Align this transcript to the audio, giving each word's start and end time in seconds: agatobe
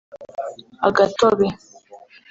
agatobe 0.87 1.47